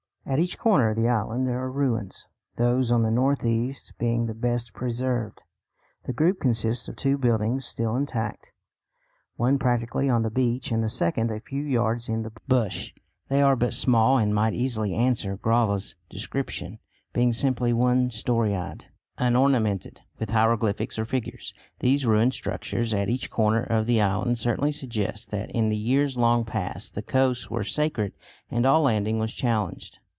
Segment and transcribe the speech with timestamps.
[0.23, 4.27] At each corner of the island there are ruins, those on the north east being
[4.27, 5.41] the best preserved.
[6.03, 8.53] The group consists of two buildings still intact,
[9.35, 12.93] one practically on the beach and the second a few yards in the bush.
[13.27, 16.79] They are but small, and might easily answer Grijalva's description,
[17.11, 18.85] being simply one storeyed,
[19.17, 21.53] unornamented with hieroglyphics or figures.
[21.79, 26.15] These ruined structures at each corner of the island certainly suggest that in the years
[26.15, 28.13] long past the coasts were sacred
[28.49, 29.97] and all landing was challenged.